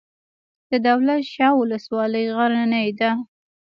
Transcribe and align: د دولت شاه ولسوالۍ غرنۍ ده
د 0.69 0.71
دولت 0.87 1.21
شاه 1.33 1.53
ولسوالۍ 1.57 2.25
غرنۍ 2.35 2.89
ده 2.99 3.11